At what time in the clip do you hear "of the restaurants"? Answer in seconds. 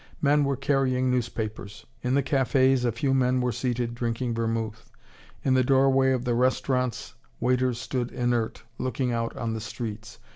6.11-7.13